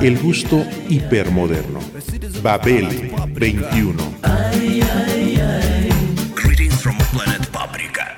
El 0.00 0.18
gusto 0.18 0.64
hipermoderno. 0.88 1.80
Babel 2.42 2.88
21. 3.34 4.16
Greetings 6.34 6.74
from 6.82 6.96
planet 7.12 7.48
Paprika. 7.50 8.16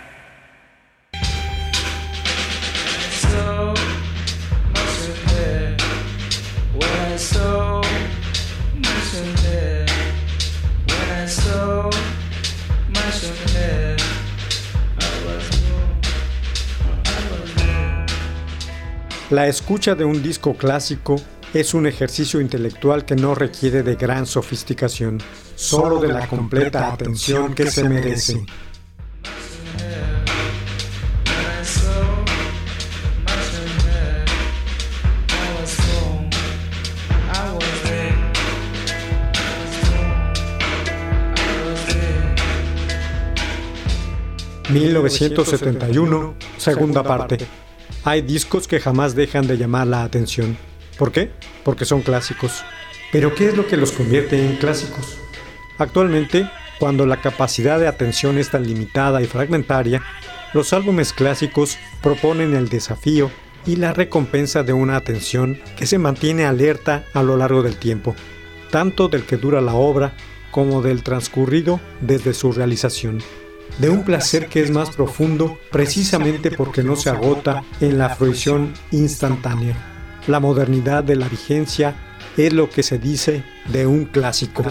so 3.10 3.74
much 4.72 5.08
ahead. 5.08 5.82
When 6.74 7.12
I 7.12 7.16
so 7.18 7.80
much 8.74 9.14
ahead. 9.22 9.90
When 10.88 11.10
I 11.10 11.26
so 11.26 11.90
much 12.88 13.24
ahead. 13.24 14.00
I 14.98 15.26
was 15.26 15.48
born. 15.60 15.90
I 17.04 17.18
was 17.30 17.50
born. 17.54 18.06
La 19.30 19.46
escucha 19.46 19.94
de 19.94 20.04
un 20.04 20.22
disco 20.22 20.54
clásico 20.54 21.16
es 21.60 21.72
un 21.72 21.86
ejercicio 21.86 22.40
intelectual 22.40 23.04
que 23.04 23.14
no 23.14 23.34
requiere 23.34 23.82
de 23.82 23.94
gran 23.94 24.26
sofisticación, 24.26 25.20
solo 25.54 26.00
de 26.00 26.08
la 26.08 26.26
completa 26.26 26.92
atención 26.92 27.54
que 27.54 27.70
se 27.70 27.88
merece. 27.88 28.34
When 28.34 28.46
I 31.36 31.64
so 31.64 32.24
much 33.22 33.54
ahead. 33.64 34.28
I 35.30 35.60
was 35.60 35.76
born. 35.76 36.30
I 37.30 37.52
was 37.54 37.82
there. 37.84 38.14
I 39.34 39.46
was 39.60 39.74
born. 39.88 40.24
I 41.36 41.46
was 41.70 41.82
there. 41.86 42.34
1971, 44.70 46.34
segunda 46.58 47.02
parte. 47.02 47.46
Hay 48.04 48.22
discos 48.22 48.66
que 48.66 48.80
jamás 48.80 49.14
dejan 49.14 49.46
de 49.46 49.56
llamar 49.56 49.86
la 49.86 50.02
atención. 50.02 50.58
¿Por 50.98 51.12
qué? 51.12 51.30
Porque 51.64 51.84
son 51.84 52.02
clásicos. 52.02 52.64
Pero 53.12 53.34
¿qué 53.34 53.48
es 53.48 53.56
lo 53.56 53.66
que 53.66 53.76
los 53.76 53.92
convierte 53.92 54.44
en 54.44 54.56
clásicos? 54.56 55.18
Actualmente, 55.78 56.48
cuando 56.78 57.06
la 57.06 57.20
capacidad 57.20 57.78
de 57.78 57.88
atención 57.88 58.38
es 58.38 58.50
tan 58.50 58.66
limitada 58.66 59.22
y 59.22 59.26
fragmentaria, 59.26 60.02
los 60.52 60.72
álbumes 60.72 61.12
clásicos 61.12 61.78
proponen 62.02 62.54
el 62.54 62.68
desafío 62.68 63.30
y 63.66 63.76
la 63.76 63.92
recompensa 63.92 64.62
de 64.62 64.72
una 64.72 64.96
atención 64.96 65.58
que 65.76 65.86
se 65.86 65.98
mantiene 65.98 66.44
alerta 66.44 67.04
a 67.14 67.22
lo 67.22 67.36
largo 67.36 67.62
del 67.62 67.76
tiempo, 67.76 68.14
tanto 68.70 69.08
del 69.08 69.24
que 69.24 69.36
dura 69.36 69.60
la 69.60 69.74
obra 69.74 70.14
como 70.50 70.82
del 70.82 71.02
transcurrido 71.02 71.80
desde 72.00 72.34
su 72.34 72.52
realización 72.52 73.22
de 73.78 73.90
un 73.90 74.04
placer 74.04 74.48
que 74.48 74.60
es 74.62 74.70
más 74.70 74.90
profundo 74.90 75.58
precisamente 75.70 76.50
porque 76.50 76.82
no 76.82 76.96
se 76.96 77.10
agota 77.10 77.64
en 77.80 77.98
la 77.98 78.10
fruición 78.10 78.72
instantánea. 78.92 79.93
La 80.26 80.40
modernidad 80.40 81.04
de 81.04 81.16
la 81.16 81.28
vigencia 81.28 81.94
es 82.36 82.52
lo 82.52 82.70
que 82.70 82.82
se 82.82 82.98
dice 82.98 83.44
de 83.66 83.86
un 83.86 84.06
clásico. 84.06 84.64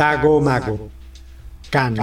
Tago 0.00 0.40
Mago. 0.40 0.88
Can. 1.68 1.94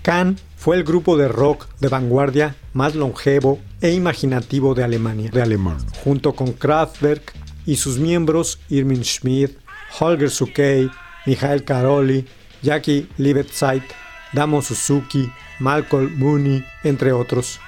Can 0.00 0.38
fue 0.56 0.76
el 0.76 0.84
grupo 0.84 1.18
de 1.18 1.28
rock 1.28 1.66
de 1.78 1.88
vanguardia 1.88 2.56
más 2.72 2.94
longevo 2.94 3.58
e 3.82 3.92
imaginativo 3.92 4.74
de 4.74 4.84
Alemania. 4.84 5.30
De 5.30 5.42
alemán. 5.42 5.76
Junto 6.02 6.34
con 6.34 6.54
Kraftwerk 6.54 7.34
y 7.66 7.76
sus 7.76 7.98
miembros 7.98 8.58
Irmin 8.70 9.04
Schmidt, 9.04 9.58
Holger 9.98 10.30
Sukey, 10.30 10.90
Michael 11.26 11.64
Karoli, 11.64 12.24
Jackie 12.62 13.06
Liebezeit, 13.18 13.84
Damo 14.32 14.62
Suzuki, 14.62 15.30
Malcolm 15.58 16.18
Mooney, 16.18 16.64
entre 16.84 17.12
otros. 17.12 17.60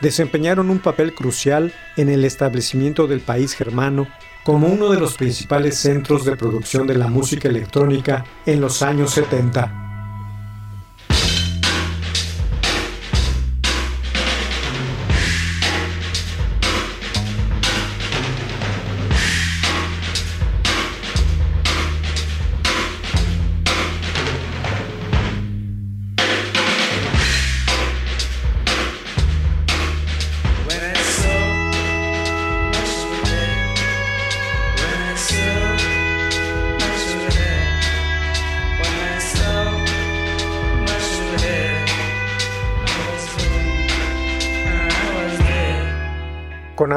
Desempeñaron 0.00 0.70
un 0.70 0.78
papel 0.78 1.14
crucial 1.14 1.74
en 1.98 2.08
el 2.08 2.24
establecimiento 2.24 3.06
del 3.06 3.20
país 3.20 3.52
germano 3.52 4.06
como 4.44 4.68
uno 4.68 4.90
de 4.90 5.00
los 5.00 5.16
principales 5.16 5.76
centros 5.76 6.24
de 6.24 6.36
producción 6.36 6.86
de 6.86 6.96
la 6.96 7.08
música 7.08 7.48
electrónica 7.48 8.24
en 8.46 8.60
los 8.60 8.82
años 8.82 9.10
70. 9.12 9.83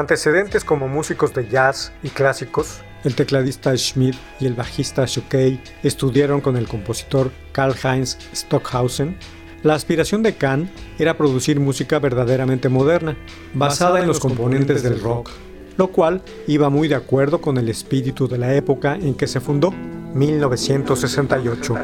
Antecedentes 0.08 0.64
como 0.64 0.88
músicos 0.88 1.34
de 1.34 1.46
jazz 1.50 1.92
y 2.02 2.08
clásicos, 2.08 2.78
el 3.04 3.14
tecladista 3.14 3.76
Schmidt 3.76 4.16
y 4.40 4.46
el 4.46 4.54
bajista 4.54 5.04
Shukey 5.04 5.60
estudiaron 5.82 6.40
con 6.40 6.56
el 6.56 6.66
compositor 6.66 7.30
Karl-Heinz 7.52 8.16
Stockhausen. 8.34 9.18
La 9.62 9.74
aspiración 9.74 10.22
de 10.22 10.34
Kahn 10.34 10.70
era 10.98 11.18
producir 11.18 11.60
música 11.60 11.98
verdaderamente 11.98 12.70
moderna, 12.70 13.18
basada 13.52 14.00
en 14.00 14.06
los 14.06 14.18
componentes 14.18 14.82
del 14.82 14.98
rock, 14.98 15.28
lo 15.76 15.88
cual 15.88 16.22
iba 16.46 16.70
muy 16.70 16.88
de 16.88 16.94
acuerdo 16.94 17.42
con 17.42 17.58
el 17.58 17.68
espíritu 17.68 18.26
de 18.28 18.38
la 18.38 18.54
época 18.54 18.94
en 18.94 19.12
que 19.12 19.26
se 19.26 19.40
fundó, 19.40 19.72
1968. 20.14 21.74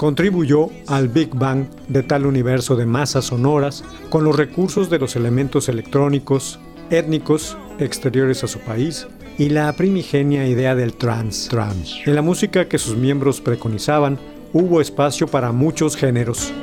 Contribuyó 0.08 0.70
al 0.86 1.08
Big 1.08 1.34
Bang 1.34 1.66
de 1.88 2.02
tal 2.02 2.24
universo 2.24 2.76
de 2.76 2.86
masas 2.86 3.26
sonoras 3.26 3.84
con 4.08 4.24
los 4.24 4.34
recursos 4.34 4.88
de 4.88 4.98
los 4.98 5.16
elementos 5.16 5.68
electrónicos, 5.68 6.58
étnicos, 6.88 7.58
exteriores 7.78 8.42
a 8.42 8.46
su 8.46 8.58
país 8.60 9.06
y 9.36 9.50
la 9.50 9.70
primigenia 9.74 10.48
idea 10.48 10.74
del 10.74 10.94
trance. 10.94 11.50
En 12.06 12.14
la 12.14 12.22
música 12.22 12.68
que 12.68 12.78
sus 12.78 12.96
miembros 12.96 13.42
preconizaban, 13.42 14.18
hubo 14.54 14.80
espacio 14.80 15.26
para 15.26 15.52
muchos 15.52 15.94
géneros, 15.94 16.54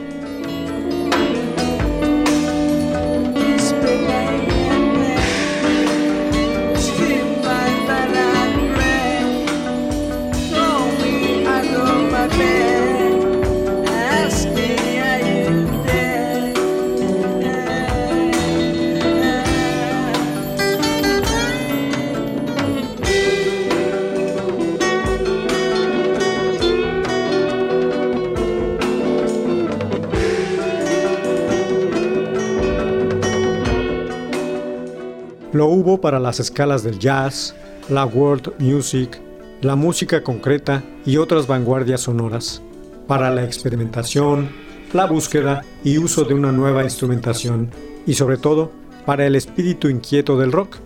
Para 36.01 36.19
las 36.19 36.39
escalas 36.39 36.83
del 36.83 36.99
jazz, 36.99 37.55
la 37.89 38.05
world 38.05 38.53
music, 38.59 39.19
la 39.61 39.75
música 39.75 40.23
concreta 40.23 40.83
y 41.05 41.17
otras 41.17 41.47
vanguardias 41.47 42.01
sonoras, 42.01 42.61
para 43.07 43.31
la 43.31 43.43
experimentación, 43.43 44.49
la 44.93 45.05
búsqueda 45.05 45.63
y 45.83 45.97
uso 45.97 46.23
de 46.23 46.33
una 46.33 46.51
nueva 46.51 46.83
instrumentación, 46.83 47.71
y 48.05 48.13
sobre 48.13 48.37
todo 48.37 48.71
para 49.05 49.25
el 49.25 49.35
espíritu 49.35 49.87
inquieto 49.87 50.37
del 50.37 50.51
rock. 50.51 50.77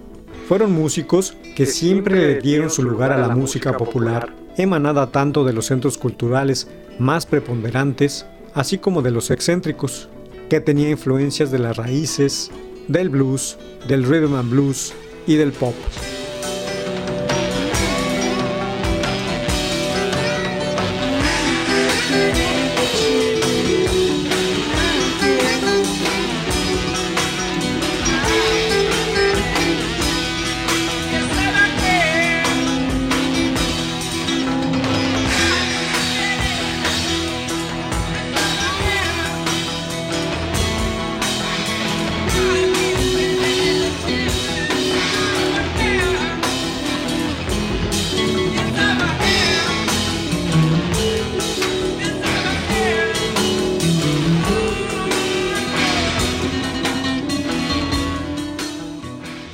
Fueron 0.47 0.71
músicos 0.71 1.35
que 1.55 1.65
siempre 1.65 2.35
le 2.35 2.41
dieron 2.41 2.69
su 2.69 2.83
lugar 2.83 3.11
a 3.11 3.17
la 3.17 3.35
música 3.35 3.75
popular, 3.75 4.33
emanada 4.57 5.11
tanto 5.11 5.43
de 5.43 5.53
los 5.53 5.65
centros 5.65 5.97
culturales 5.97 6.67
más 6.97 7.25
preponderantes, 7.25 8.25
así 8.53 8.77
como 8.77 9.01
de 9.01 9.11
los 9.11 9.31
excéntricos, 9.31 10.07
que 10.49 10.61
tenía 10.61 10.89
influencias 10.89 11.51
de 11.51 11.59
las 11.59 11.77
raíces, 11.77 12.51
del 12.89 13.09
blues, 13.09 13.57
del 13.87 14.03
rhythm 14.03 14.35
and 14.35 14.49
blues 14.49 14.93
y 15.25 15.35
del 15.35 15.53
pop. 15.53 15.75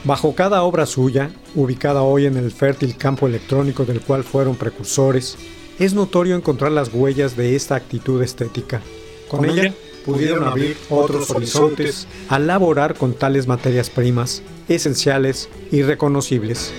Bajo 0.05 0.35
cada 0.35 0.61
obra 0.61 0.85
suya, 0.85 1.31
ubicada 1.55 2.03
hoy 2.03 2.27
en 2.27 2.37
el 2.37 2.51
fértil 2.51 2.95
campo 2.95 3.25
electrónico 3.25 3.85
del 3.85 4.01
cual 4.01 4.23
fueron 4.23 4.55
precursores, 4.55 5.35
es 5.79 5.95
notorio 5.95 6.35
encontrar 6.35 6.71
las 6.71 6.93
huellas 6.93 7.35
de 7.35 7.55
esta 7.55 7.73
actitud 7.73 8.21
estética. 8.21 8.83
Con, 9.27 9.45
ella 9.45 9.73
pudieron 10.05 10.43
abrir 10.43 10.77
otros 10.91 11.31
horizontes 11.31 12.07
al 12.29 12.45
laborar 12.45 12.93
con 12.93 13.15
tales 13.15 13.47
materias 13.47 13.89
primas, 13.89 14.43
esenciales 14.69 15.49
y 15.71 15.81
reconocibles. 15.81 16.71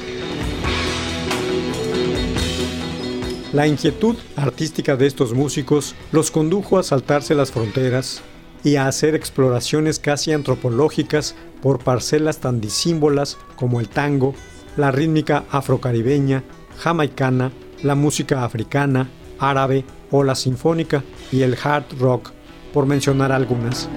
La 3.53 3.67
inquietud 3.67 4.15
artística 4.37 4.95
de 4.95 5.09
estos 5.09 5.35
músicos 5.35 5.97
los 6.13 6.31
condujo 6.31 6.79
a 6.79 6.85
saltarse 6.85 7.35
las 7.35 7.51
fronteras 7.51 8.23
y 8.65 8.77
a 8.77 8.87
hacer 8.87 9.15
exploraciones 9.15 9.99
casi 9.99 10.33
antropológicas 10.33 11.35
por 11.63 11.79
parcelas 11.79 12.39
tan 12.39 12.61
disímbolas 12.61 13.39
como 13.57 13.81
el 13.81 13.89
tango, 13.89 14.35
la 14.77 14.91
rítmica 14.91 15.45
afrocaribeña, 15.51 16.43
jamaicana, 16.79 17.53
la 17.83 17.95
música 17.95 18.45
africana, 18.45 19.09
árabe 19.39 19.85
o 20.11 20.25
la 20.25 20.35
sinfónica 20.35 21.05
y 21.33 21.43
el 21.43 21.57
hard 21.63 21.85
rock, 21.99 22.33
por 22.73 22.87
mencionar 22.87 23.33
algunas. 23.33 23.89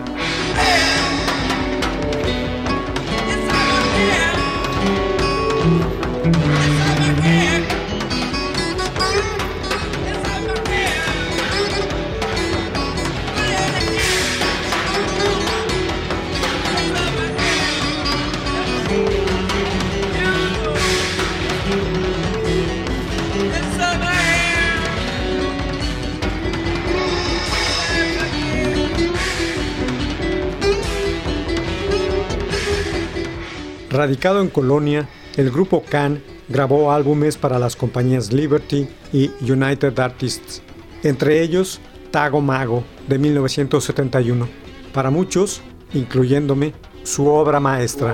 Radicado 34.19 34.41
en 34.41 34.49
Colonia, 34.49 35.07
el 35.37 35.49
grupo 35.49 35.81
Can 35.81 36.21
grabó 36.49 36.91
álbumes 36.91 37.37
para 37.37 37.57
las 37.57 37.77
compañías 37.77 38.33
Liberty 38.33 38.89
y 39.13 39.31
United 39.49 39.97
Artists, 39.97 40.61
entre 41.03 41.41
ellos 41.41 41.79
Tago 42.11 42.41
Mago 42.41 42.83
de 43.07 43.17
1971. 43.17 44.45
Para 44.93 45.09
muchos, 45.09 45.61
incluyéndome, 45.93 46.73
su 47.03 47.27
obra 47.27 47.61
maestra. 47.61 48.13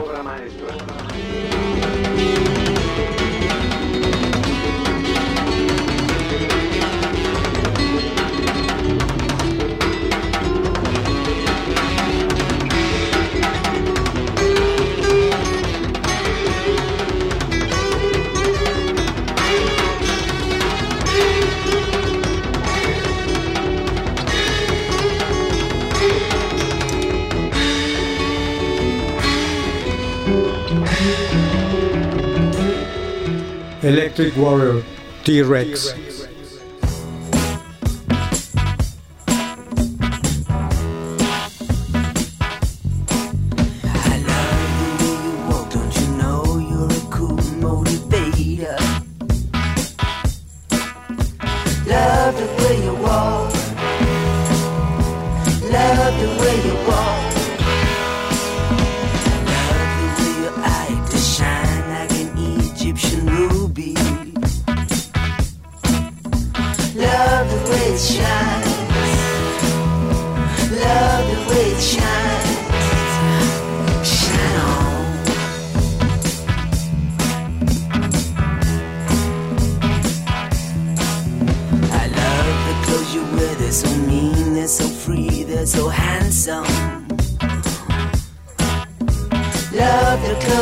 Electric 33.86 34.36
Warrior, 34.36 34.84
T-Rex. 35.24 35.94
I 35.94 36.15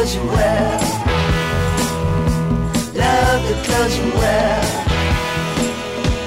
clothes 0.04 0.16
you 0.16 0.28
wear. 0.28 0.80
Love 2.94 3.42
the 3.48 3.56
clothes 3.64 3.98
you 3.98 4.12
wear. 4.20 4.62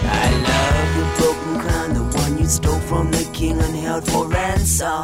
I 0.04 0.26
love 0.50 0.88
the 0.98 1.06
broken 1.18 1.60
crown, 1.60 1.94
the 1.94 2.18
one 2.18 2.38
you 2.38 2.46
stole 2.48 2.80
from 2.80 3.10
the 3.10 3.24
king 3.34 3.58
and 3.60 3.76
held 3.76 4.04
for 4.08 4.28
ransom. 4.28 5.02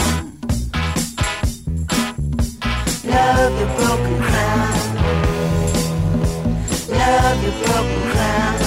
Love 3.04 3.52
the 3.60 3.68
broken 3.76 4.18
crown. 4.28 4.74
Love 6.88 7.38
your 7.44 7.56
broken 7.64 8.02
crown. 8.12 8.58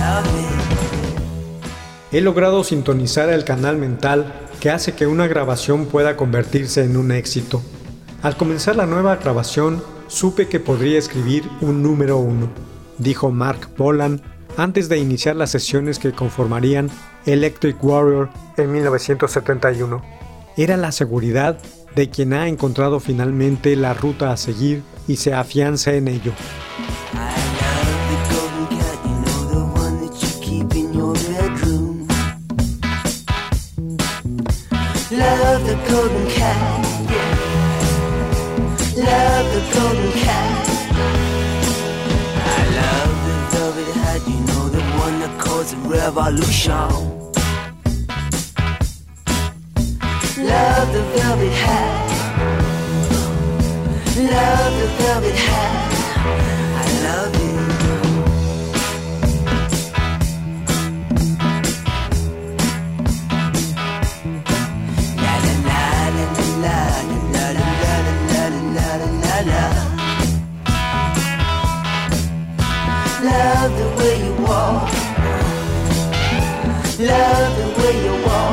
Love 0.00 0.26
it. 0.36 2.16
He 2.16 2.20
logrado 2.20 2.62
sintonizar 2.62 3.30
el 3.30 3.44
canal 3.44 3.78
mental 3.78 4.34
que 4.60 4.68
hace 4.68 4.92
que 4.92 5.06
una 5.06 5.26
grabación 5.28 5.86
pueda 5.86 6.16
convertirse 6.16 6.84
en 6.84 6.98
un 6.98 7.10
éxito. 7.10 7.62
Al 8.22 8.36
comenzar 8.36 8.76
la 8.76 8.86
nueva 8.86 9.16
grabación, 9.16 9.82
supe 10.06 10.46
que 10.46 10.60
podría 10.60 10.96
escribir 10.96 11.42
un 11.60 11.82
número 11.82 12.18
uno, 12.18 12.48
dijo 12.98 13.32
Mark 13.32 13.70
Bolan 13.76 14.22
antes 14.56 14.88
de 14.88 14.98
iniciar 14.98 15.34
las 15.34 15.50
sesiones 15.50 15.98
que 15.98 16.12
conformarían 16.12 16.88
Electric 17.26 17.82
Warrior 17.82 18.30
en 18.56 18.70
1971. 18.70 20.00
Era 20.56 20.76
la 20.76 20.92
seguridad 20.92 21.58
de 21.96 22.10
quien 22.10 22.32
ha 22.32 22.46
encontrado 22.46 23.00
finalmente 23.00 23.74
la 23.74 23.92
ruta 23.92 24.30
a 24.30 24.36
seguir 24.36 24.84
y 25.08 25.16
se 25.16 25.34
afianza 25.34 25.92
en 25.94 26.06
ello. 26.06 26.32
Love 39.02 39.52
the 39.52 39.60
golden 39.74 40.12
cat. 40.12 40.68
I 42.46 42.62
love 42.80 43.16
the 43.26 43.34
velvet 43.56 43.90
hat, 43.96 44.20
you 44.28 44.38
know 44.46 44.68
the 44.68 44.82
one 45.04 45.18
that 45.18 45.40
caused 45.40 45.74
a 45.74 45.76
revolution. 45.78 46.72
Love 50.38 50.92
the 50.92 51.02
velvet 51.16 51.52
hat. 51.52 52.10
Love 54.16 54.74
the 54.80 54.86
velvet 55.02 55.34
hat. 55.34 56.01
Love 73.62 73.78
the 73.78 74.02
way 74.02 74.18
you 74.26 74.34
walk. 74.42 74.92
Love 76.98 77.56
the 77.58 77.80
way 77.80 78.04
you 78.04 78.26
walk. 78.26 78.51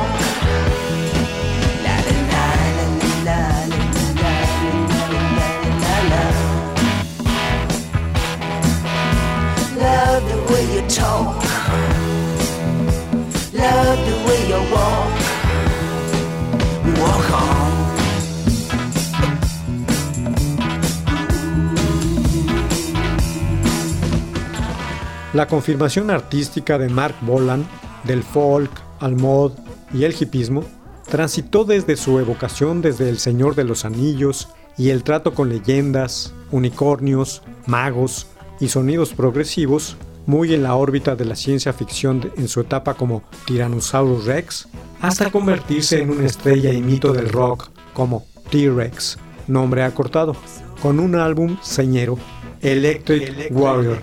La 25.33 25.47
confirmación 25.47 26.09
artística 26.09 26.79
de 26.79 26.89
Mark 26.89 27.15
Bolan 27.21 27.63
del 28.03 28.23
folk 28.23 28.71
al 28.99 29.15
mod 29.15 29.51
y 29.93 30.03
el 30.03 30.15
hipismo 30.19 30.63
transitó 31.07 31.65
desde 31.65 31.97
su 31.97 32.17
evocación 32.17 32.81
desde 32.81 33.09
El 33.09 33.19
Señor 33.19 33.53
de 33.53 33.63
los 33.63 33.85
Anillos 33.85 34.47
y 34.75 34.89
el 34.89 35.03
trato 35.03 35.35
con 35.35 35.49
leyendas, 35.49 36.33
unicornios, 36.49 37.43
magos 37.67 38.25
y 38.59 38.69
sonidos 38.69 39.13
progresivos, 39.13 39.97
muy 40.25 40.53
en 40.55 40.63
la 40.63 40.75
órbita 40.75 41.15
de 41.15 41.25
la 41.25 41.35
ciencia 41.35 41.73
ficción 41.73 42.31
en 42.35 42.47
su 42.47 42.61
etapa 42.61 42.95
como 42.95 43.21
Tyrannosaurus 43.45 44.25
Rex, 44.25 44.67
hasta 44.99 45.31
convertirse 45.31 46.01
en 46.01 46.09
una 46.09 46.25
estrella 46.25 46.73
y 46.73 46.81
mito 46.81 47.13
del 47.13 47.29
rock 47.29 47.69
como 47.93 48.25
T-Rex, 48.49 49.19
nombre 49.47 49.83
acortado, 49.83 50.35
con 50.81 50.99
un 50.99 51.15
álbum 51.15 51.57
señero, 51.61 52.17
Electric 52.61 53.49
Warrior. 53.51 53.99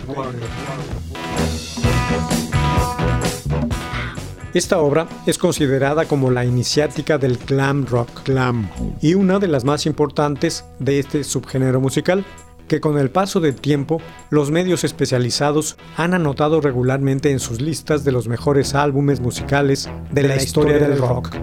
Esta 4.56 4.78
obra 4.78 5.06
es 5.26 5.36
considerada 5.36 6.06
como 6.06 6.30
la 6.30 6.46
iniciática 6.46 7.18
del 7.18 7.36
glam 7.36 7.84
rock 7.84 8.22
Clam. 8.22 8.70
y 9.02 9.12
una 9.12 9.38
de 9.38 9.48
las 9.48 9.66
más 9.66 9.84
importantes 9.84 10.64
de 10.78 10.98
este 10.98 11.24
subgénero 11.24 11.78
musical, 11.78 12.24
que 12.66 12.80
con 12.80 12.96
el 12.96 13.10
paso 13.10 13.40
del 13.40 13.56
tiempo 13.56 14.00
los 14.30 14.50
medios 14.50 14.82
especializados 14.82 15.76
han 15.98 16.14
anotado 16.14 16.62
regularmente 16.62 17.32
en 17.32 17.38
sus 17.38 17.60
listas 17.60 18.02
de 18.02 18.12
los 18.12 18.28
mejores 18.28 18.74
álbumes 18.74 19.20
musicales 19.20 19.90
de 20.10 20.22
la 20.22 20.36
historia 20.36 20.78
del 20.78 20.96
rock. 20.96 21.36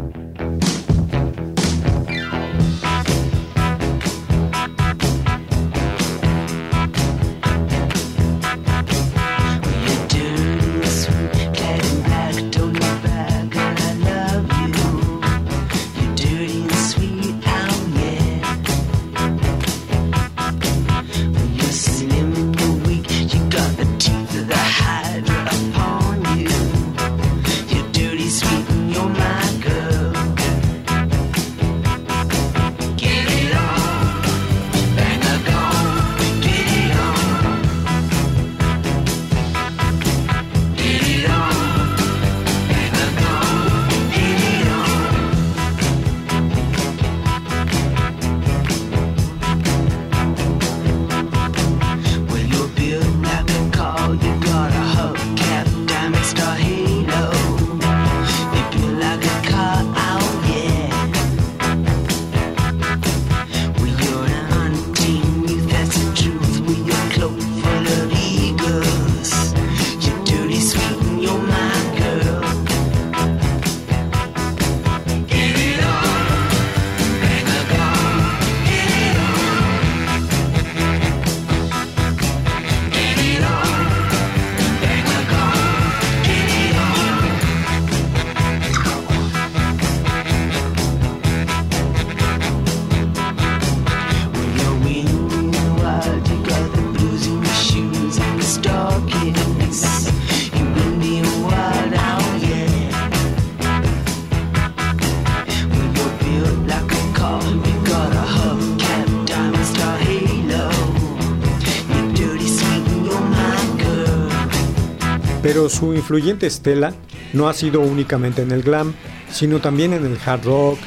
Pero 115.53 115.69
su 115.69 115.93
influyente 115.93 116.47
estela 116.47 116.95
no 117.31 117.47
ha 117.47 117.53
sido 117.53 117.81
únicamente 117.81 118.41
en 118.41 118.49
el 118.49 118.63
glam, 118.63 118.95
sino 119.31 119.59
también 119.59 119.93
en 119.93 120.03
el 120.03 120.17
hard 120.25 120.45
rock, 120.45 120.79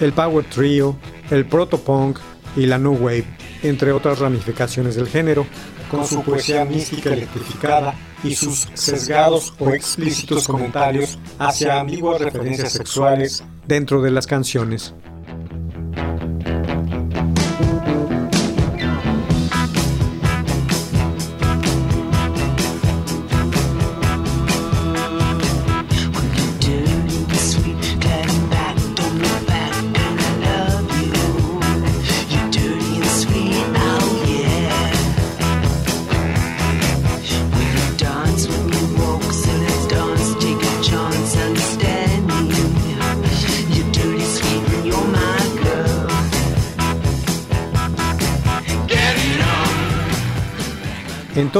el 0.00 0.12
power 0.12 0.44
trio, 0.44 0.96
el 1.30 1.46
proto-punk 1.46 2.18
y 2.56 2.66
la 2.66 2.78
new 2.78 2.94
wave, 2.94 3.26
entre 3.62 3.92
otras 3.92 4.18
ramificaciones 4.18 4.96
del 4.96 5.06
género, 5.06 5.46
con 5.88 6.04
su 6.04 6.20
poesía 6.24 6.64
mística 6.64 7.12
electrificada 7.12 7.94
y 8.24 8.34
sus 8.34 8.66
sesgados 8.74 9.54
o 9.60 9.70
explícitos 9.70 10.48
comentarios 10.48 11.16
hacia 11.38 11.78
ambiguas 11.78 12.20
referencias 12.20 12.72
sexuales 12.72 13.44
dentro 13.68 14.02
de 14.02 14.10
las 14.10 14.26
canciones. 14.26 14.94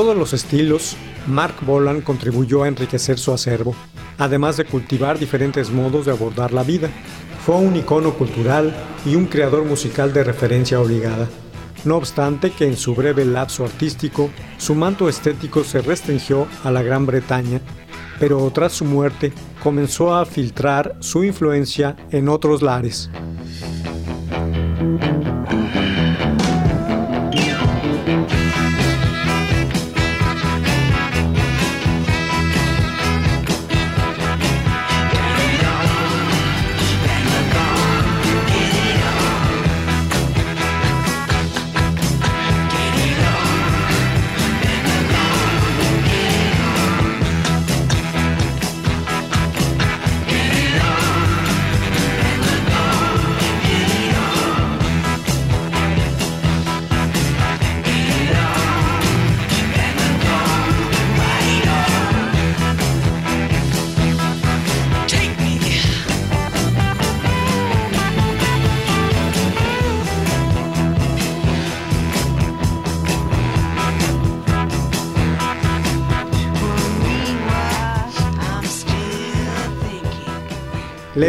Todos 0.09 0.18
los 0.18 0.33
estilos, 0.33 0.97
Mark 1.27 1.57
Bolan 1.66 2.01
contribuyó 2.01 2.62
a 2.62 2.68
enriquecer 2.68 3.18
su 3.18 3.31
acervo, 3.31 3.75
además 4.16 4.57
de 4.57 4.64
cultivar 4.64 5.18
diferentes 5.18 5.68
modos 5.68 6.07
de 6.07 6.12
abordar 6.12 6.55
la 6.55 6.62
vida. 6.62 6.88
Fue 7.44 7.57
un 7.57 7.77
icono 7.77 8.14
cultural 8.14 8.75
y 9.05 9.16
un 9.16 9.27
creador 9.27 9.66
musical 9.66 10.14
de 10.14 10.25
referencia 10.25 10.81
obligada. 10.81 11.29
No 11.85 11.97
obstante 11.97 12.51
que 12.53 12.64
en 12.64 12.79
su 12.79 12.94
breve 12.94 13.27
lapso 13.27 13.66
artístico, 13.66 14.31
su 14.57 14.75
manto 14.75 15.11
estético 15.11 15.62
se 15.62 15.83
restringió 15.83 16.47
a 16.64 16.71
la 16.71 16.83
Gran 16.83 17.05
Bretaña, 17.05 17.61
pero 18.18 18.51
tras 18.51 18.73
su 18.73 18.87
muerte 18.87 19.35
comenzó 19.62 20.16
a 20.16 20.25
filtrar 20.25 20.97
su 21.01 21.23
influencia 21.23 21.97
en 22.12 22.31
otros 22.31 22.62
lares. 22.62 23.11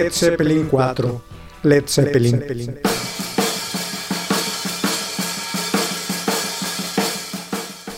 Led 0.09 0.15
Zeppelin 0.15 0.67
4. 0.67 1.21
Led 1.61 1.83
Zeppelin. 1.85 2.79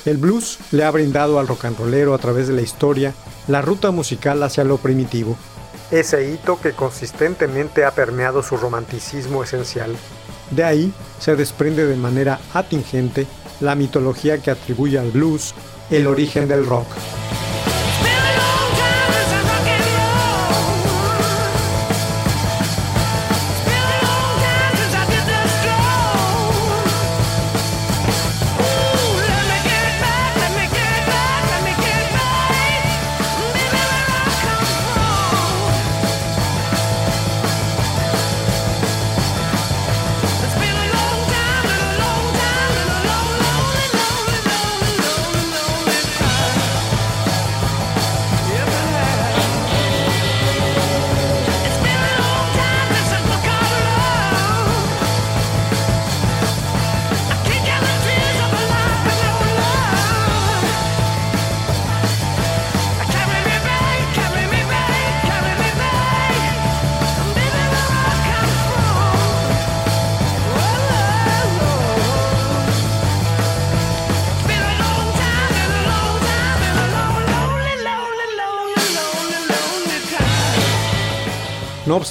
El 0.03 0.17
blues 0.17 0.59
le 0.71 0.83
ha 0.83 0.91
brindado 0.91 1.39
al 1.39 1.47
rock 1.47 1.63
and 1.63 1.77
rollero 1.77 2.13
a 2.13 2.17
través 2.17 2.49
de 2.49 2.53
la 2.53 2.61
historia 2.61 3.13
la 3.47 3.61
ruta 3.61 3.91
musical 3.91 4.43
hacia 4.43 4.65
lo 4.65 4.75
primitivo, 4.77 5.37
ese 5.89 6.29
hito 6.29 6.59
que 6.59 6.73
consistentemente 6.73 7.85
ha 7.85 7.91
permeado 7.91 8.43
su 8.43 8.57
romanticismo 8.57 9.41
esencial. 9.41 9.95
De 10.49 10.65
ahí 10.65 10.91
se 11.17 11.37
desprende 11.37 11.85
de 11.85 11.95
manera 11.95 12.41
atingente 12.53 13.25
la 13.61 13.75
mitología 13.75 14.37
que 14.39 14.51
atribuye 14.51 14.99
al 14.99 15.11
blues 15.11 15.53
el 15.89 16.07
origen 16.07 16.49
del 16.49 16.65
rock. 16.65 16.87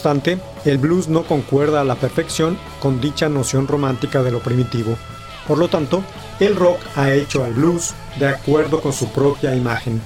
Obstante, 0.00 0.38
el 0.64 0.78
blues 0.78 1.08
no 1.08 1.24
concuerda 1.24 1.82
a 1.82 1.84
la 1.84 1.94
perfección 1.94 2.56
con 2.80 3.02
dicha 3.02 3.28
noción 3.28 3.68
romántica 3.68 4.22
de 4.22 4.30
lo 4.30 4.38
primitivo. 4.38 4.96
Por 5.46 5.58
lo 5.58 5.68
tanto, 5.68 6.02
el 6.38 6.56
rock 6.56 6.78
ha 6.96 7.12
hecho 7.12 7.44
al 7.44 7.52
blues 7.52 7.92
de 8.18 8.28
acuerdo 8.28 8.80
con 8.80 8.94
su 8.94 9.08
propia 9.12 9.54
imagen. 9.54 10.00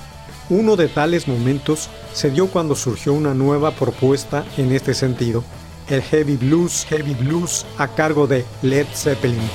Uno 0.51 0.75
de 0.75 0.89
tales 0.89 1.29
momentos 1.29 1.91
se 2.13 2.31
dio 2.31 2.49
cuando 2.49 2.75
surgió 2.75 3.13
una 3.13 3.35
nueva 3.35 3.71
propuesta 3.71 4.45
en 4.57 4.73
este 4.73 4.95
sentido, 4.95 5.45
el 5.89 6.03
heavy 6.03 6.37
blues, 6.37 6.87
heavy 6.89 7.15
blues 7.15 7.65
a 7.79 7.87
cargo 7.87 8.27
de 8.27 8.45
Led 8.63 8.87
Zeppelin. 8.93 9.49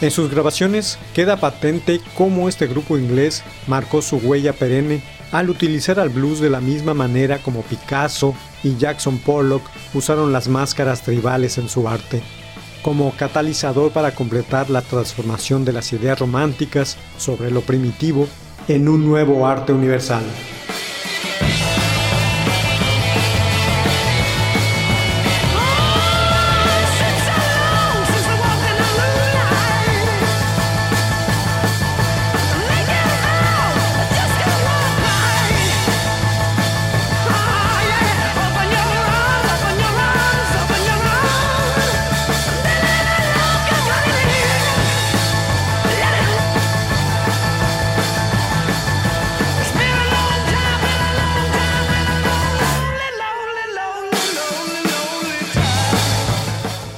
En 0.00 0.10
sus 0.10 0.30
grabaciones 0.30 0.98
queda 1.14 1.36
patente 1.36 2.00
cómo 2.16 2.48
este 2.48 2.66
grupo 2.66 2.96
inglés 2.96 3.42
marcó 3.66 4.00
su 4.00 4.16
huella 4.16 4.54
perenne 4.54 5.02
al 5.30 5.50
utilizar 5.50 6.00
al 6.00 6.08
blues 6.08 6.40
de 6.40 6.48
la 6.48 6.60
misma 6.60 6.94
manera 6.94 7.38
como 7.38 7.62
Picasso 7.62 8.34
y 8.64 8.76
Jackson 8.76 9.18
Pollock 9.18 9.62
usaron 9.92 10.32
las 10.32 10.48
máscaras 10.48 11.02
tribales 11.02 11.58
en 11.58 11.68
su 11.68 11.86
arte, 11.86 12.22
como 12.82 13.12
catalizador 13.12 13.92
para 13.92 14.14
completar 14.14 14.70
la 14.70 14.80
transformación 14.80 15.66
de 15.66 15.74
las 15.74 15.92
ideas 15.92 16.18
románticas 16.18 16.96
sobre 17.18 17.50
lo 17.50 17.60
primitivo 17.60 18.26
en 18.68 18.88
un 18.88 19.06
nuevo 19.06 19.46
arte 19.46 19.74
universal. 19.74 20.22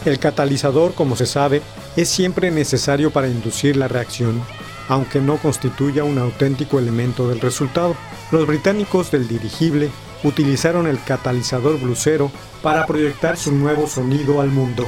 El 0.04 0.18
catalizador, 0.18 0.94
como 0.94 1.14
se 1.14 1.26
sabe, 1.26 1.62
es 1.96 2.08
siempre 2.08 2.50
necesario 2.50 3.12
para 3.12 3.28
inducir 3.28 3.76
la 3.76 3.86
reacción, 3.86 4.42
aunque 4.88 5.20
no 5.20 5.36
constituya 5.36 6.02
un 6.02 6.18
auténtico 6.18 6.80
elemento 6.80 7.28
del 7.28 7.40
resultado. 7.40 7.94
Los 8.32 8.46
británicos 8.46 9.12
del 9.12 9.28
dirigible 9.28 9.90
utilizaron 10.24 10.88
el 10.88 11.02
catalizador 11.02 11.78
blusero 11.78 12.32
para 12.62 12.86
proyectar 12.86 13.36
su 13.36 13.52
nuevo 13.52 13.86
sonido 13.86 14.40
al 14.40 14.48
mundo. 14.48 14.86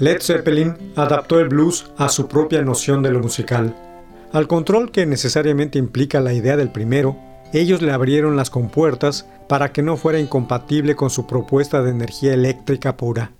Led 0.00 0.22
Zeppelin 0.22 0.92
adaptó 0.96 1.40
el 1.40 1.50
blues 1.50 1.92
a 1.98 2.08
su 2.08 2.26
propia 2.26 2.62
noción 2.62 3.02
de 3.02 3.10
lo 3.10 3.20
musical. 3.20 3.76
Al 4.32 4.48
control 4.48 4.90
que 4.90 5.04
necesariamente 5.04 5.78
implica 5.78 6.22
la 6.22 6.32
idea 6.32 6.56
del 6.56 6.72
primero, 6.72 7.18
ellos 7.52 7.82
le 7.82 7.92
abrieron 7.92 8.34
las 8.34 8.48
compuertas 8.48 9.26
para 9.46 9.72
que 9.72 9.82
no 9.82 9.98
fuera 9.98 10.18
incompatible 10.18 10.96
con 10.96 11.10
su 11.10 11.26
propuesta 11.26 11.82
de 11.82 11.90
energía 11.90 12.32
eléctrica 12.32 12.96
pura. 12.96 13.32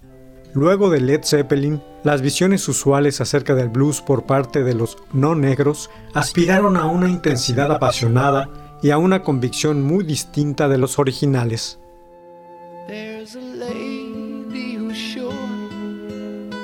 Luego 0.52 0.90
de 0.90 1.00
Led 1.00 1.22
Zeppelin, 1.24 1.80
las 2.04 2.20
visiones 2.20 2.68
usuales 2.68 3.22
acerca 3.22 3.54
del 3.54 3.70
blues 3.70 4.02
por 4.02 4.24
parte 4.24 4.62
de 4.62 4.74
los 4.74 4.98
no 5.14 5.34
negros 5.34 5.88
aspiraron 6.12 6.76
a 6.76 6.84
una 6.84 7.08
intensidad 7.08 7.72
apasionada 7.72 8.50
y 8.82 8.90
a 8.90 8.98
una 8.98 9.22
convicción 9.22 9.80
muy 9.80 10.04
distinta 10.04 10.68
de 10.68 10.76
los 10.76 10.98
originales. 10.98 11.78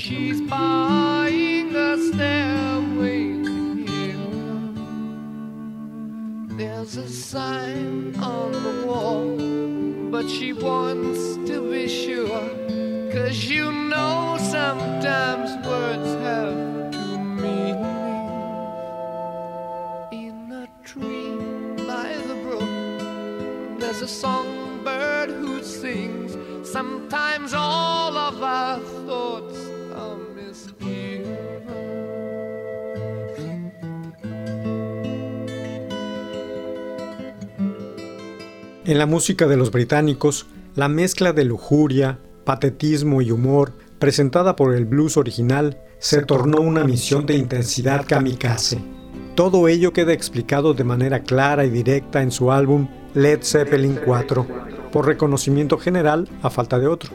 She's 0.00 0.40
buying 0.42 1.74
a 1.74 1.96
stairway 1.96 3.42
to 3.42 3.84
heaven. 3.86 4.74
There's 6.56 6.96
a 6.96 7.08
sign 7.08 8.14
on 8.16 8.52
the 8.52 8.86
wall, 8.86 9.36
but 10.10 10.28
she 10.28 10.52
wants 10.52 11.36
to 11.48 11.70
be 11.70 11.88
sure. 11.88 12.48
Cause 13.12 13.44
you 13.44 13.70
know 13.70 14.36
sometimes 14.40 15.43
En 38.86 38.98
la 38.98 39.06
música 39.06 39.46
de 39.46 39.56
los 39.56 39.70
británicos, 39.70 40.44
la 40.74 40.88
mezcla 40.88 41.32
de 41.32 41.46
lujuria, 41.46 42.18
patetismo 42.44 43.22
y 43.22 43.30
humor 43.30 43.72
presentada 43.98 44.56
por 44.56 44.74
el 44.74 44.84
blues 44.84 45.16
original 45.16 45.78
se 45.98 46.20
tornó 46.20 46.60
una 46.60 46.84
misión 46.84 47.24
de 47.24 47.34
intensidad 47.34 48.04
kamikaze. 48.06 48.82
Todo 49.36 49.68
ello 49.68 49.94
queda 49.94 50.12
explicado 50.12 50.74
de 50.74 50.84
manera 50.84 51.22
clara 51.22 51.64
y 51.64 51.70
directa 51.70 52.20
en 52.20 52.30
su 52.30 52.52
álbum 52.52 52.86
Led 53.14 53.42
Zeppelin 53.42 53.98
4, 54.04 54.46
por 54.92 55.06
reconocimiento 55.06 55.78
general 55.78 56.28
a 56.42 56.50
falta 56.50 56.78
de 56.78 56.86
otro, 56.86 57.10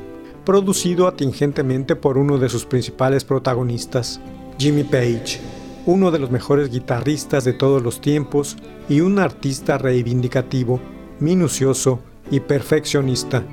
producido 0.46 1.08
atingentemente 1.08 1.96
por 1.96 2.18
uno 2.18 2.40
de 2.40 2.50
sus 2.50 2.66
principales 2.66 3.24
protagonistas, 3.24 4.20
Jimmy 4.58 4.86
Page, 4.86 5.40
uno 5.86 6.10
de 6.10 6.18
los 6.18 6.32
mejores 6.32 6.72
guitarristas 6.72 7.44
de 7.44 7.54
todos 7.54 7.84
los 7.84 8.02
tiempos 8.02 8.58
y 8.90 9.02
un 9.02 9.20
artista 9.20 9.78
reivindicativo 9.78 10.80
minucioso 11.20 12.00
y 12.32 12.40
perfeccionista. 12.40 13.44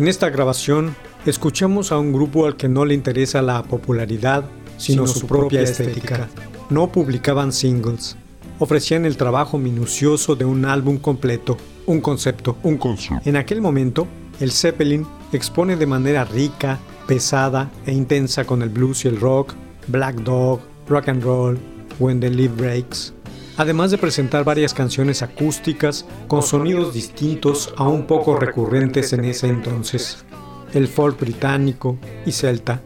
En 0.00 0.08
esta 0.08 0.30
grabación 0.30 0.96
escuchamos 1.26 1.92
a 1.92 1.98
un 1.98 2.10
grupo 2.10 2.46
al 2.46 2.56
que 2.56 2.70
no 2.70 2.86
le 2.86 2.94
interesa 2.94 3.42
la 3.42 3.62
popularidad, 3.62 4.46
sino, 4.78 5.06
su, 5.06 5.26
propia 5.26 5.60
estética. 5.60 6.26
No 6.70 6.90
publicaban 6.90 7.52
singles, 7.52 8.16
ofrecían 8.58 9.04
el 9.04 9.18
trabajo 9.18 9.58
minucioso 9.58 10.36
de 10.36 10.46
un 10.46 10.64
álbum 10.64 10.96
completo, 10.96 11.58
un 11.84 12.00
concepto. 12.00 12.56
Un 12.62 12.78
concepto. 12.78 13.28
En 13.28 13.36
aquel 13.36 13.60
momento, 13.60 14.06
el 14.40 14.52
Zeppelin 14.52 15.06
expone 15.34 15.76
de 15.76 15.84
manera 15.84 16.24
rica, 16.24 16.78
pesada 17.06 17.70
e 17.84 17.92
intensa 17.92 18.46
con 18.46 18.62
el 18.62 18.70
blues 18.70 19.04
y 19.04 19.08
el 19.08 19.20
rock, 19.20 19.52
Black 19.88 20.16
Dog, 20.22 20.60
rock 20.88 21.10
and 21.10 21.22
roll, 21.22 21.58
When 21.98 22.20
the 22.20 22.30
Leaf 22.30 22.56
Breaks, 22.56 23.12
además 23.56 23.90
de 23.90 23.98
presentar 23.98 24.44
varias 24.44 24.74
canciones 24.74 25.22
acústicas 25.22 26.06
con 26.28 26.42
sonidos 26.42 26.94
distintos 26.94 27.72
a 27.76 27.88
un 27.88 28.06
poco 28.06 28.36
recurrentes 28.36 29.12
en 29.12 29.24
ese 29.24 29.48
entonces. 29.48 30.24
El 30.72 30.88
folk 30.88 31.18
británico 31.18 31.98
y 32.24 32.32
celta, 32.32 32.80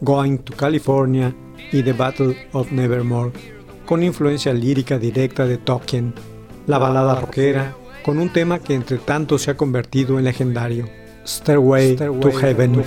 Going 0.00 0.38
to 0.38 0.54
California 0.54 1.34
y 1.72 1.82
The 1.82 1.92
Battle 1.92 2.48
of 2.52 2.70
Nevermore, 2.72 3.32
con 3.86 4.02
influencia 4.02 4.52
lírica 4.52 4.98
directa 4.98 5.46
de 5.46 5.58
Tolkien, 5.58 6.14
la 6.66 6.78
balada 6.78 7.20
rockera, 7.20 7.74
con 8.04 8.18
un 8.18 8.30
tema 8.30 8.58
que 8.58 8.74
entre 8.74 8.98
tanto 8.98 9.38
se 9.38 9.50
ha 9.50 9.56
convertido 9.56 10.18
en 10.18 10.24
legendario, 10.24 10.88
Stairway, 11.26 11.96
to 11.96 12.32
Heaven. 12.32 12.82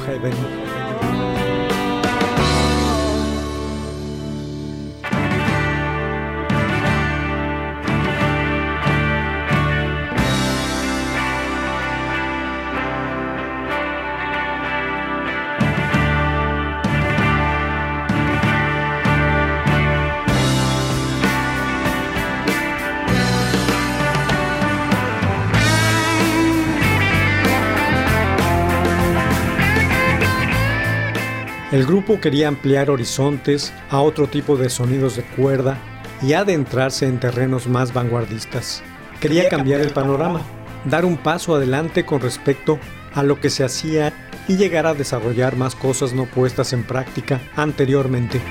Grupo 31.94 32.20
quería 32.20 32.48
ampliar 32.48 32.90
horizontes 32.90 33.72
a 33.92 34.02
otro 34.02 34.26
tipo 34.26 34.58
de 34.58 34.72
sonidos 34.72 35.16
de 35.16 35.22
cuerda 35.22 35.78
y 36.24 36.34
adentrarse 36.34 37.06
en 37.06 37.20
terrenos 37.20 37.68
más 37.68 37.94
vanguardistas. 37.94 38.82
Quería 39.20 39.48
cambiar 39.48 39.80
el 39.80 39.92
panorama, 39.92 40.42
dar 40.86 41.06
un 41.06 41.18
paso 41.18 41.54
adelante 41.54 42.04
con 42.04 42.20
respecto 42.20 42.80
a 43.14 43.22
lo 43.22 43.40
que 43.40 43.52
se 43.52 43.64
hacía 43.64 44.12
y 44.48 44.56
llegar 44.56 44.88
a 44.88 44.96
desarrollar 44.96 45.56
más 45.56 45.76
cosas 45.76 46.14
no 46.14 46.26
puestas 46.26 46.74
en 46.74 46.84
práctica 46.84 47.40
anteriormente. 47.56 48.42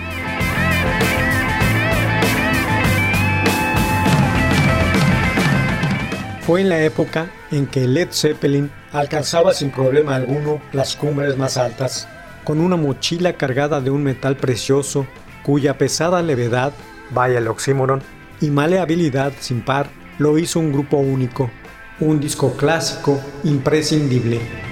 Fue 6.43 6.61
en 6.61 6.69
la 6.69 6.81
época 6.85 7.29
en 7.51 7.67
que 7.67 7.89
Led 7.89 8.11
Zeppelin 8.13 8.71
alcanzaba 8.93 9.53
sin 9.53 9.73
problema 9.73 10.15
alguno 10.15 10.63
las 10.73 10.95
cumbres 10.95 11.37
más 11.37 11.57
altas 11.57 12.07
con 12.45 12.61
una 12.61 12.77
mochila 12.77 13.35
cargada 13.35 13.81
de 13.81 13.91
un 13.91 14.03
metal 14.03 14.37
precioso 14.37 15.07
cuya 15.43 15.79
pesada 15.79 16.23
levedad, 16.23 16.73
vaya 17.11 17.39
el 17.39 17.49
oxímoron, 17.49 18.03
y 18.41 18.51
maleabilidad 18.51 19.33
sin 19.41 19.63
par 19.63 19.89
lo 20.19 20.39
hizo 20.39 20.61
un 20.61 20.73
grupo 20.73 20.97
único, 20.97 21.51
un 22.01 22.21
disco 22.21 22.57
clásico 22.57 23.21
imprescindible. 23.45 24.72